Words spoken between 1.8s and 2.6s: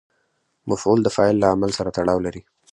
تړاو لري.